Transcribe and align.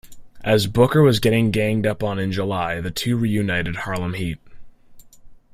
As 0.43 0.65
Booker 0.65 1.03
was 1.03 1.19
getting 1.19 1.51
ganged 1.51 1.85
up 1.85 2.01
on 2.01 2.17
in 2.17 2.31
July, 2.31 2.81
the 2.81 2.89
two 2.89 3.15
reunited 3.17 3.75
Harlem 3.75 4.15
Heat. 4.15 4.39